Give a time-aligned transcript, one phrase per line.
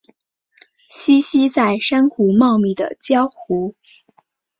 [0.89, 3.75] 栖息在珊瑚茂密的礁湖。